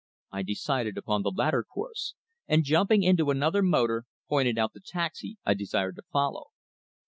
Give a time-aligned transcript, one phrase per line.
[0.31, 2.15] I decided upon the latter course,
[2.47, 6.47] and jumping into another motor, pointed out the taxi I desired to follow.